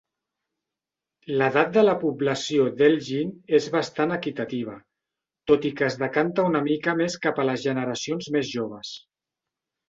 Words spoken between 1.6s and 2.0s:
de la